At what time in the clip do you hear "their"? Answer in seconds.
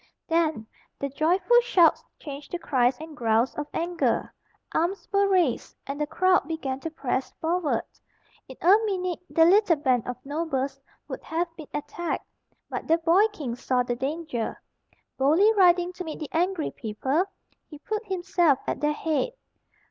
18.81-18.93